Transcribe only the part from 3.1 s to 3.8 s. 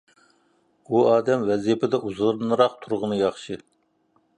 ياخشى.